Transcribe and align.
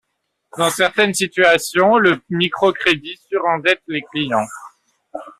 Dans 0.57 0.71
certaines 0.71 1.13
situations, 1.13 1.99
le 1.99 2.19
microcrédit 2.27 3.19
surendette 3.29 3.83
les 3.85 4.01
clients. 4.11 4.47